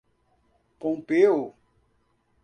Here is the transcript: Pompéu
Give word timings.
Pompéu 0.79 1.53